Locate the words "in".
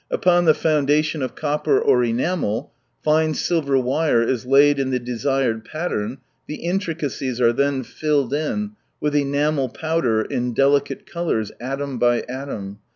4.79-4.89, 8.33-8.71, 10.23-10.55